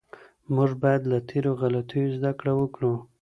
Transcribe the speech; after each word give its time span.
موږ 0.55 0.71
باید 0.83 1.01
له 1.11 1.17
تېرو 1.29 1.51
غلطیو 1.61 2.13
زده 2.15 2.31
کړه 2.39 2.53
وکړو. 2.59 2.93